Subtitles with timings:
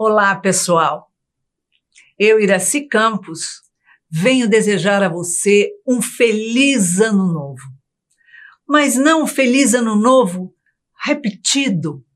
[0.00, 1.12] Olá, pessoal.
[2.16, 3.62] Eu, Iraci Campos,
[4.08, 7.62] venho desejar a você um feliz ano novo.
[8.64, 10.54] Mas não um feliz ano novo
[11.04, 12.06] repetido,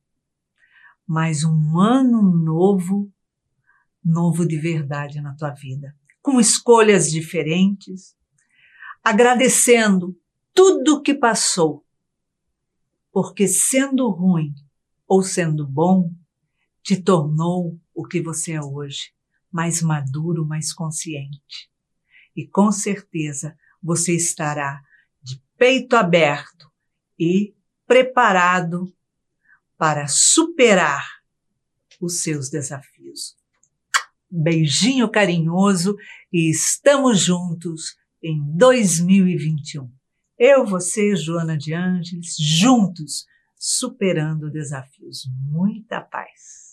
[1.04, 3.12] mas um ano novo,
[4.04, 5.92] novo de verdade na tua vida,
[6.22, 8.14] com escolhas diferentes,
[9.02, 10.16] agradecendo
[10.54, 11.84] tudo que passou,
[13.10, 14.54] porque sendo ruim
[15.08, 16.14] ou sendo bom,
[16.82, 19.12] te tornou o que você é hoje,
[19.50, 21.70] mais maduro, mais consciente.
[22.34, 24.82] E com certeza você estará
[25.22, 26.70] de peito aberto
[27.18, 27.54] e
[27.86, 28.92] preparado
[29.76, 31.06] para superar
[32.00, 33.36] os seus desafios.
[34.30, 35.96] Beijinho carinhoso
[36.32, 39.90] e estamos juntos em 2021.
[40.38, 43.26] Eu, você, Joana de Ângeles, juntos,
[43.56, 45.28] superando desafios.
[45.44, 46.71] Muita paz.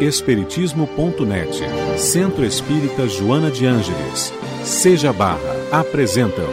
[0.00, 1.60] Espiritismo.net,
[1.96, 4.32] Centro Espírita Joana de Ângeles,
[4.64, 5.38] Seja Barra,
[5.70, 6.48] apresentam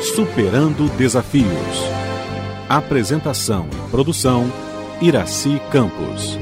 [0.00, 1.48] Superando Desafios.
[2.68, 4.44] Apresentação, produção,
[5.00, 6.38] Iraci Campos.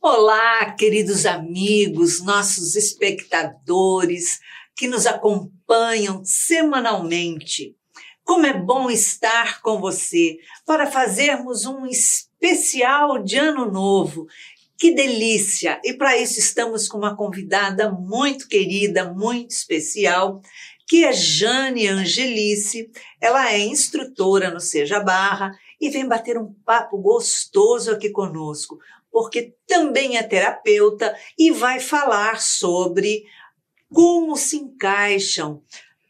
[0.00, 4.38] Olá, queridos amigos, nossos espectadores
[4.76, 7.76] que nos acompanham semanalmente.
[8.24, 14.26] Como é bom estar com você para fazermos um especial de Ano Novo.
[14.78, 15.78] Que delícia!
[15.84, 20.40] E para isso estamos com uma convidada muito querida, muito especial,
[20.88, 22.90] que é Jane Angelice.
[23.20, 28.78] Ela é instrutora no Seja Barra e vem bater um papo gostoso aqui conosco,
[29.12, 33.24] porque também é terapeuta e vai falar sobre
[33.92, 35.62] como se encaixam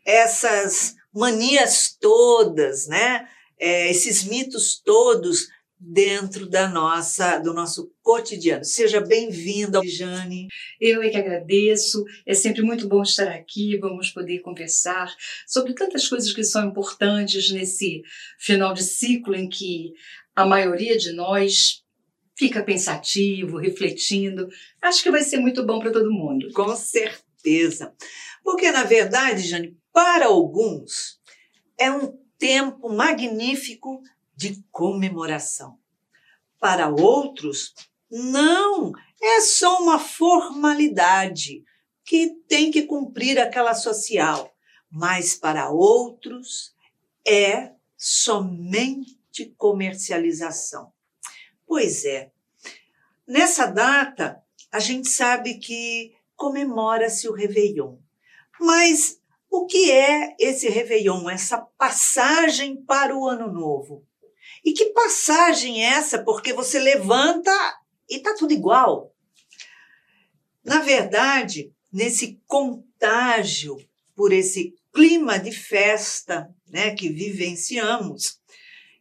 [0.07, 3.29] essas manias todas, né?
[3.59, 5.48] É, esses mitos todos
[5.79, 8.64] dentro da nossa do nosso cotidiano.
[8.64, 10.48] Seja bem-vinda, Jane.
[10.80, 12.05] Eu é que agradeço.
[12.27, 13.77] É sempre muito bom estar aqui.
[13.79, 15.14] Vamos poder conversar
[15.47, 18.03] sobre tantas coisas que são importantes nesse
[18.39, 19.92] final de ciclo em que
[20.35, 21.83] a maioria de nós
[22.36, 24.48] fica pensativo, refletindo.
[24.83, 26.51] Acho que vai ser muito bom para todo mundo.
[26.53, 27.92] Com certeza.
[28.42, 31.20] Porque na verdade, Jane, para alguns,
[31.78, 34.02] é um tempo magnífico
[34.34, 35.78] de comemoração.
[36.58, 37.72] Para outros,
[38.10, 41.62] não, é só uma formalidade
[42.05, 44.52] que tem que cumprir aquela social.
[44.90, 46.74] Mas para outros,
[47.24, 49.16] é somente
[49.56, 50.92] comercialização.
[51.64, 52.32] Pois é.
[53.24, 57.96] Nessa data, a gente sabe que comemora-se o Réveillon.
[58.61, 59.20] Mas
[59.55, 64.05] o que é esse Réveillon, essa passagem para o Ano Novo?
[64.65, 66.25] E que passagem é essa?
[66.25, 67.53] Porque você levanta
[68.11, 69.15] e tá tudo igual.
[70.65, 73.77] Na verdade, nesse contágio
[74.17, 78.41] por esse clima de festa né, que vivenciamos,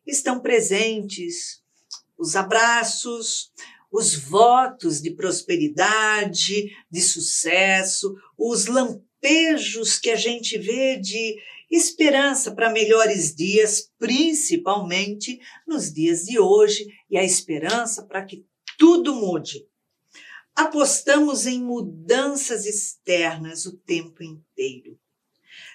[0.06, 1.64] estão presentes
[2.18, 3.52] os abraços,
[3.92, 11.42] os votos de prosperidade, de sucesso, os lampejos lampejos que a gente vê de
[11.72, 18.46] esperança para melhores dias, principalmente nos dias de hoje, e a esperança para que
[18.78, 19.66] tudo mude.
[20.54, 25.00] Apostamos em mudanças externas o tempo inteiro.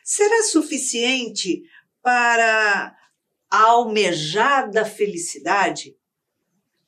[0.04, 1.62] Será suficiente
[2.02, 2.96] para
[3.50, 5.96] a almejada felicidade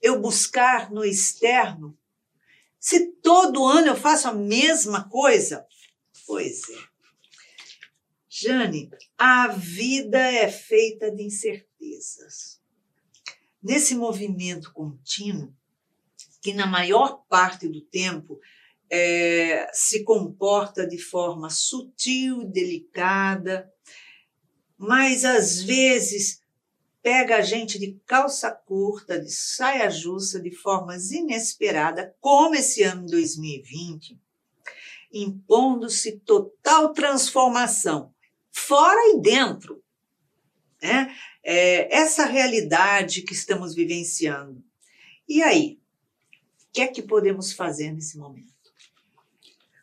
[0.00, 1.98] eu buscar no externo?
[2.78, 5.66] Se todo ano eu faço a mesma coisa,
[6.30, 6.78] Pois é.
[8.28, 12.62] Jane, a vida é feita de incertezas.
[13.60, 15.52] Nesse movimento contínuo,
[16.40, 18.38] que na maior parte do tempo
[18.88, 23.68] é, se comporta de forma sutil, delicada,
[24.78, 26.44] mas às vezes
[27.02, 33.04] pega a gente de calça curta, de saia justa, de formas inesperadas, como esse ano
[33.08, 34.16] 2020,
[35.12, 38.14] impondo-se total transformação,
[38.50, 39.82] fora e dentro.
[40.82, 41.14] Né?
[41.42, 44.62] É, essa realidade que estamos vivenciando.
[45.28, 45.78] E aí,
[46.68, 48.50] o que é que podemos fazer nesse momento?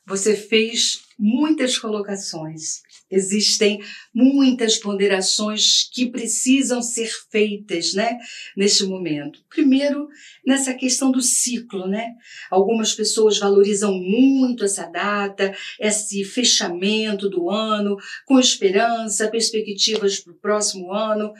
[0.08, 2.82] Você fez muitas colocações.
[3.12, 3.82] Existem
[4.14, 8.18] muitas ponderações que precisam ser feitas, né,
[8.56, 9.40] neste momento.
[9.50, 10.08] Primeiro,
[10.46, 12.14] nessa questão do ciclo, né?
[12.50, 20.38] Algumas pessoas valorizam muito essa data, esse fechamento do ano, com esperança, perspectivas para o
[20.38, 21.34] próximo ano.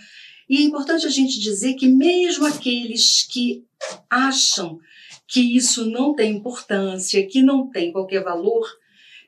[0.50, 3.64] E é importante a gente dizer que mesmo aqueles que
[4.10, 4.80] acham
[5.28, 8.66] que isso não tem importância, que não tem qualquer valor,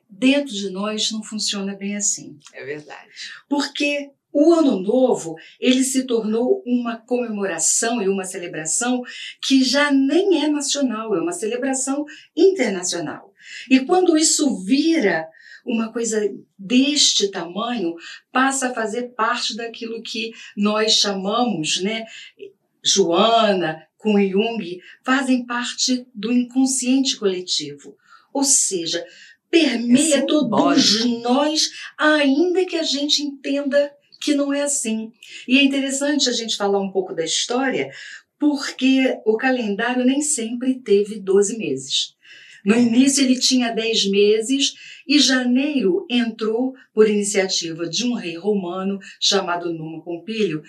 [0.10, 2.40] dentro de nós não funciona bem assim.
[2.54, 3.10] É verdade.
[3.48, 9.02] Porque o Ano Novo, ele se tornou uma comemoração e uma celebração
[9.42, 12.06] que já nem é nacional, é uma celebração
[12.36, 13.34] internacional.
[13.70, 15.28] E quando isso vira
[15.66, 16.22] uma coisa
[16.58, 17.96] deste tamanho,
[18.32, 22.06] passa a fazer parte daquilo que nós chamamos, né,
[22.94, 27.96] Joana, com Jung, fazem parte do inconsciente coletivo.
[28.34, 29.06] Ou seja,
[29.50, 33.92] permeia é todos nós, ainda que a gente entenda
[34.22, 35.12] que não é assim.
[35.48, 37.90] E é interessante a gente falar um pouco da história,
[38.40, 42.16] porque o calendário nem sempre teve 12 meses.
[42.66, 42.82] No é.
[42.82, 44.74] início ele tinha 10 meses
[45.08, 50.62] e janeiro entrou por iniciativa de um rei romano chamado Numa Pompílio,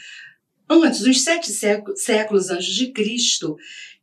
[0.71, 3.57] antes, uns sete séculos antes de Cristo,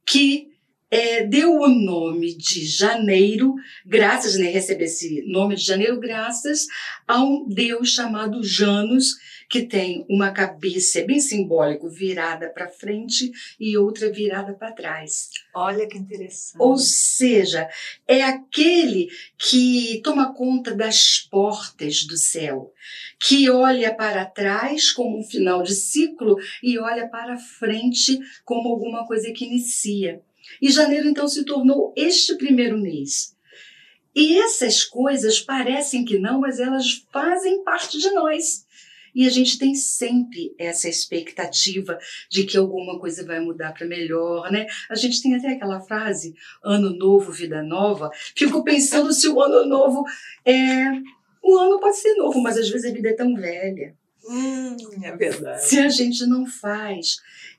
[0.05, 0.47] que
[0.89, 3.53] é, deu o nome de janeiro,
[3.85, 6.65] graças, né, recebe esse nome de janeiro, graças
[7.07, 9.15] a um deus chamado Janus,
[9.49, 15.29] que tem uma cabeça bem simbólico virada para frente e outra virada para trás.
[15.55, 16.61] Olha que interessante.
[16.61, 17.69] Ou seja,
[18.05, 19.07] é aquele
[19.37, 22.73] que toma conta das portas do céu,
[23.19, 29.05] que olha para trás como um final de ciclo e olha para frente como alguma
[29.07, 30.21] coisa que inicia.
[30.61, 33.35] E janeiro então se tornou este primeiro mês.
[34.15, 38.65] E essas coisas parecem que não, mas elas fazem parte de nós.
[39.13, 41.97] E a gente tem sempre essa expectativa
[42.29, 44.67] de que alguma coisa vai mudar para melhor, né?
[44.89, 48.11] A gente tem até aquela frase, ano novo, vida nova.
[48.35, 50.03] Fico pensando se o ano novo
[50.45, 50.85] é.
[51.43, 53.95] O ano pode ser novo, mas às vezes a vida é tão velha.
[54.27, 55.65] Hum, é verdade.
[55.65, 57.17] Se a gente não faz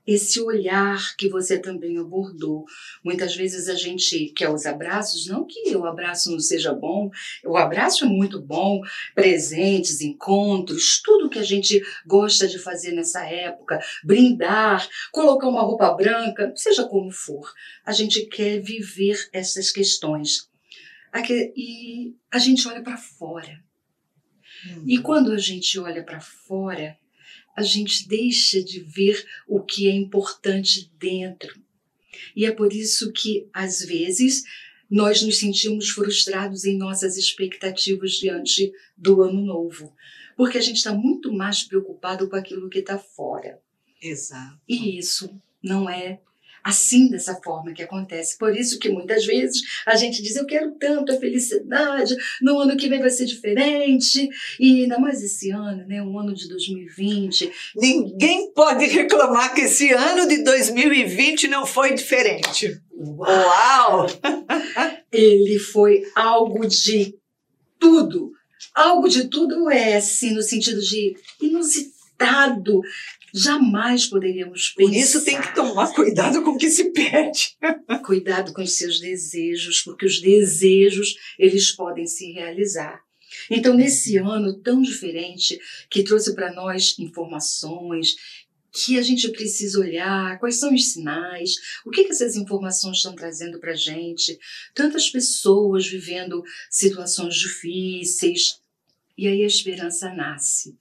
[0.08, 2.64] esse olhar que você também abordou.
[3.04, 7.10] Muitas vezes a gente quer os abraços, não que o abraço não seja bom,
[7.44, 8.80] o abraço é muito bom,
[9.14, 15.92] presentes, encontros, tudo que a gente gosta de fazer nessa época, brindar, colocar uma roupa
[15.92, 17.52] branca, seja como for.
[17.84, 20.48] A gente quer viver essas questões.
[21.54, 23.67] E a gente olha para fora.
[24.86, 25.02] E uhum.
[25.02, 26.98] quando a gente olha para fora,
[27.56, 31.60] a gente deixa de ver o que é importante dentro.
[32.34, 34.44] E é por isso que, às vezes,
[34.90, 39.94] nós nos sentimos frustrados em nossas expectativas diante do ano novo,
[40.36, 43.60] porque a gente está muito mais preocupado com aquilo que está fora.
[44.00, 44.58] Exato.
[44.68, 45.30] E isso
[45.62, 46.20] não é
[46.68, 48.36] assim dessa forma que acontece.
[48.36, 52.76] Por isso que muitas vezes a gente diz, eu quero tanto a felicidade, no ano
[52.76, 54.28] que vem vai ser diferente,
[54.60, 57.50] e ainda mais esse ano, né, um ano de 2020.
[57.74, 62.78] Ninguém pode reclamar que esse ano de 2020 não foi diferente.
[62.92, 64.06] Uau!
[65.10, 67.14] Ele foi algo de
[67.78, 68.32] tudo.
[68.74, 72.82] Algo de tudo é, assim, no sentido de inusitado,
[73.34, 74.90] Jamais poderíamos pensar.
[74.90, 77.56] Por isso tem que tomar cuidado com o que se pede.
[78.04, 83.00] cuidado com os seus desejos, porque os desejos eles podem se realizar.
[83.50, 85.58] Então, nesse ano tão diferente,
[85.90, 88.16] que trouxe para nós informações,
[88.72, 91.54] que a gente precisa olhar, quais são os sinais,
[91.84, 94.38] o que, que essas informações estão trazendo para a gente,
[94.74, 98.60] tantas pessoas vivendo situações difíceis,
[99.16, 100.76] e aí a esperança nasce.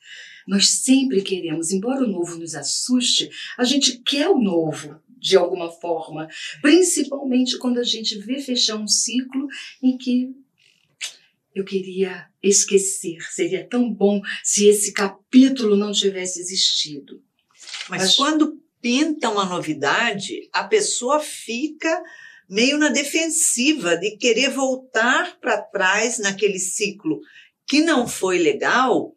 [0.48, 5.70] Nós sempre queremos, embora o novo nos assuste, a gente quer o novo de alguma
[5.70, 6.27] forma,
[6.62, 9.48] principalmente quando a gente vê fechar um ciclo
[9.82, 10.30] em que
[11.54, 13.18] eu queria esquecer.
[13.32, 17.22] Seria tão bom se esse capítulo não tivesse existido.
[17.89, 22.01] Mas, Mas quando pinta uma novidade, a pessoa fica
[22.50, 27.20] meio na defensiva de querer voltar para trás naquele ciclo
[27.66, 29.17] que não foi legal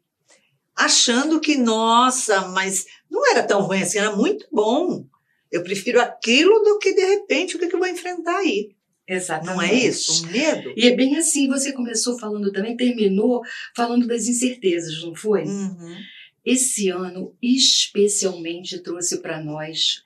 [0.81, 5.07] achando que, nossa, mas não era tão ruim assim, era muito bom.
[5.51, 8.75] Eu prefiro aquilo do que, de repente, o que, eu vou enfrentar aí.
[9.07, 9.57] Exatamente.
[9.57, 10.25] Não é isso?
[10.25, 10.73] O medo.
[10.77, 13.43] E é bem assim, você começou falando também, terminou
[13.75, 15.45] falando das incertezas, não foi?
[15.45, 15.97] Uhum.
[16.45, 20.03] Esse ano, especialmente, trouxe para nós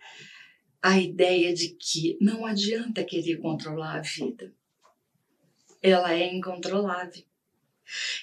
[0.83, 4.53] a ideia de que não adianta querer controlar a vida.
[5.83, 7.23] ela é incontrolável.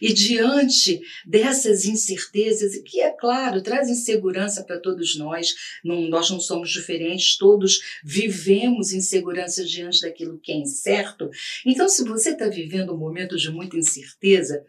[0.01, 5.53] E diante dessas incertezas, que é claro, traz insegurança para todos nós,
[5.83, 11.29] não, nós não somos diferentes, todos vivemos insegurança diante daquilo que é incerto.
[11.65, 14.65] Então, se você está vivendo um momento de muita incerteza,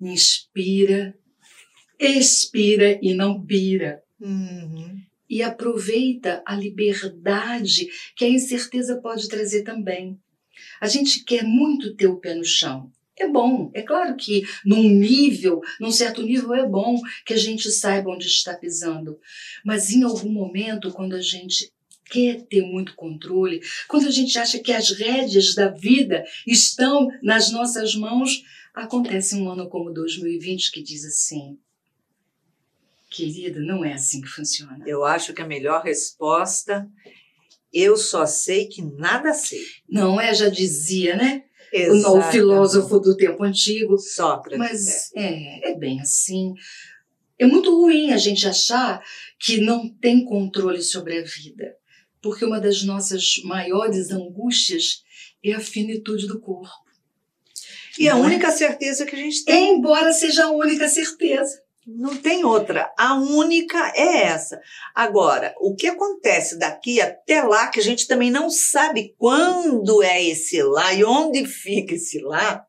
[0.00, 1.14] inspira,
[1.98, 4.02] expira e não pira.
[4.20, 5.00] Uhum.
[5.28, 10.18] E aproveita a liberdade que a incerteza pode trazer também.
[10.80, 12.92] A gente quer muito ter o pé no chão.
[13.18, 17.70] É bom, é claro que num nível, num certo nível é bom que a gente
[17.70, 19.18] saiba onde está pisando.
[19.64, 21.70] Mas em algum momento, quando a gente
[22.06, 27.50] quer ter muito controle, quando a gente acha que as rédeas da vida estão nas
[27.50, 28.42] nossas mãos,
[28.74, 31.58] acontece um ano como 2020 que diz assim:
[33.10, 34.82] Querida, não é assim que funciona.
[34.86, 36.88] Eu acho que a melhor resposta,
[37.72, 39.64] eu só sei que nada sei.
[39.88, 40.34] Não é?
[40.34, 41.44] Já dizia, né?
[41.72, 42.32] O, o Exatamente.
[42.32, 43.98] filósofo do tempo antigo.
[43.98, 44.58] Sócrates.
[44.58, 46.52] Mas é, é bem assim.
[47.38, 49.02] É muito ruim a gente achar
[49.38, 51.74] que não tem controle sobre a vida.
[52.20, 55.02] Porque uma das nossas maiores angústias
[55.44, 56.70] é a finitude do corpo.
[57.98, 58.26] E a Não é?
[58.26, 61.61] única certeza que a gente tem, Embora seja a única certeza.
[61.86, 62.92] Não tem outra.
[62.96, 64.60] A única é essa.
[64.94, 70.22] Agora, o que acontece daqui até lá, que a gente também não sabe quando é
[70.22, 72.64] esse lá e onde fica esse lá,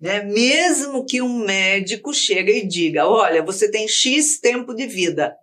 [0.00, 0.22] né?
[0.22, 5.36] Mesmo que um médico chegue e diga: olha, você tem X tempo de vida.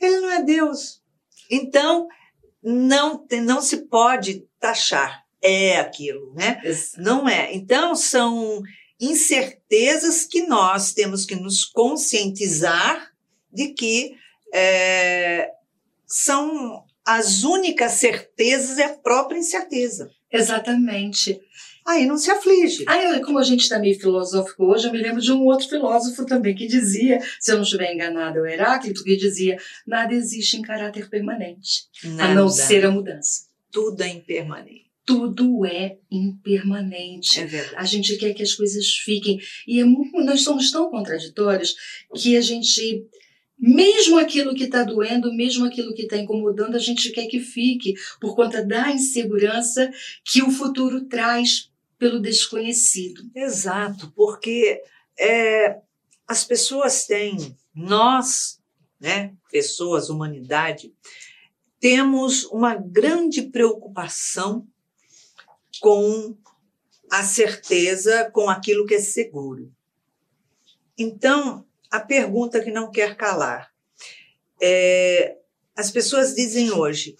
[0.00, 1.02] Ele não é Deus.
[1.50, 2.06] Então,
[2.62, 5.22] não, não se pode taxar.
[5.44, 6.62] É aquilo, né?
[6.98, 7.52] Não é.
[7.52, 8.62] Então, são
[9.02, 13.12] incertezas que nós temos que nos conscientizar
[13.52, 14.14] de que
[14.54, 15.50] é,
[16.06, 20.10] são as únicas certezas é a própria incerteza.
[20.30, 21.40] Exatamente.
[21.84, 22.84] Aí não se aflige.
[22.86, 26.24] Aí, como a gente está meio filosófico hoje, eu me lembro de um outro filósofo
[26.24, 30.56] também que dizia, se eu não estiver enganado, é o Heráclito, que dizia: nada existe
[30.56, 32.48] em caráter permanente, a não Nada.
[32.50, 33.46] ser a mudança.
[33.70, 34.91] Tudo é impermanente.
[35.16, 37.40] Tudo é impermanente.
[37.40, 37.76] É verdade.
[37.76, 39.38] A gente quer que as coisas fiquem.
[39.66, 41.74] E é mu- nós somos tão contraditórios
[42.14, 43.04] que a gente,
[43.58, 47.94] mesmo aquilo que está doendo, mesmo aquilo que está incomodando, a gente quer que fique,
[48.20, 49.90] por conta da insegurança
[50.24, 53.22] que o futuro traz pelo desconhecido.
[53.34, 54.80] Exato, porque
[55.18, 55.76] é,
[56.26, 57.36] as pessoas têm,
[57.74, 58.58] nós,
[59.00, 60.92] né, pessoas, humanidade,
[61.78, 64.66] temos uma grande preocupação
[65.82, 66.36] com
[67.10, 69.70] a certeza, com aquilo que é seguro.
[70.96, 73.74] Então, a pergunta que não quer calar.
[74.62, 75.38] É,
[75.76, 77.16] as pessoas dizem hoje,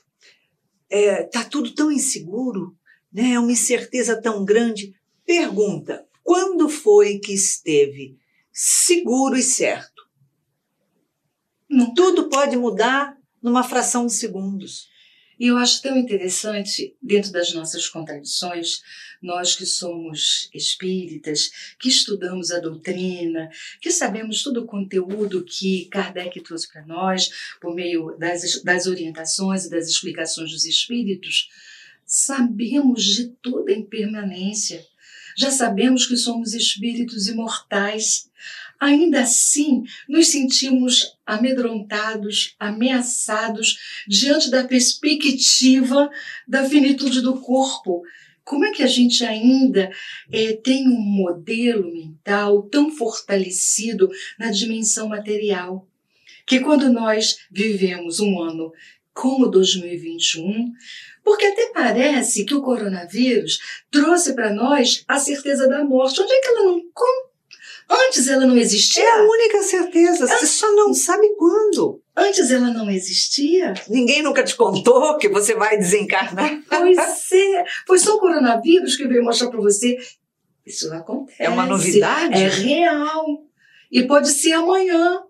[0.89, 2.77] está tudo tão inseguro,
[3.13, 3.33] né?
[3.33, 4.95] é uma incerteza tão grande.
[5.27, 8.17] Pergunta: quando foi que esteve
[8.53, 10.09] seguro e certo?
[11.69, 14.92] Não Tudo pode mudar numa fração de segundos.
[15.43, 18.81] E eu acho tão interessante, dentro das nossas contradições,
[19.21, 26.41] nós que somos espíritas, que estudamos a doutrina, que sabemos todo o conteúdo que Kardec
[26.43, 31.49] trouxe para nós, por meio das, das orientações e das explicações dos espíritos,
[32.07, 34.87] sabemos de toda a impermanência.
[35.37, 38.31] Já sabemos que somos espíritos imortais.
[38.79, 46.11] Ainda assim, nos sentimos amedrontados, ameaçados diante da perspectiva
[46.49, 48.03] da finitude do corpo.
[48.45, 49.91] Como é que a gente ainda
[50.33, 55.87] eh, tem um modelo mental tão fortalecido na dimensão material?
[56.45, 58.73] Que quando nós vivemos um ano
[59.15, 60.73] como 2021,
[61.25, 63.59] porque até parece que o coronavírus
[63.91, 66.21] trouxe para nós a certeza da morte.
[66.21, 66.81] Onde é que ela não.
[66.93, 67.33] Como?
[67.89, 69.05] Antes ela não existia?
[69.05, 72.01] É a única certeza, você só não sabe quando.
[72.17, 73.75] Antes ela não existia?
[73.89, 76.63] Ninguém nunca te contou que você vai desencarnar.
[76.69, 76.97] Pois
[77.33, 77.65] é.
[77.87, 79.99] Foi só o coronavírus que veio mostrar para você.
[80.65, 81.43] Isso acontece.
[81.43, 82.35] É uma novidade.
[82.35, 83.25] É real.
[83.91, 85.23] E pode ser amanhã.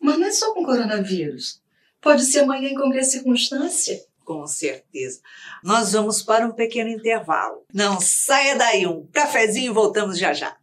[0.00, 1.61] Mas não é só com coronavírus.
[2.02, 3.98] Pode ser amanhã em qualquer circunstância.
[4.24, 5.20] Com certeza.
[5.62, 7.64] Nós vamos para um pequeno intervalo.
[7.72, 10.56] Não saia daí, um cafezinho e voltamos já já.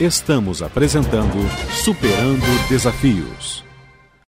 [0.00, 1.36] Estamos apresentando
[1.84, 3.62] Superando Desafios.